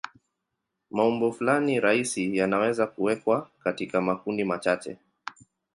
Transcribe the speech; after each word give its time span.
Maumbo 0.91 1.31
fulani 1.31 1.79
rahisi 1.79 2.37
yanaweza 2.37 2.87
kuwekwa 2.87 3.49
katika 3.63 4.01
makundi 4.01 4.43
machache. 4.43 4.97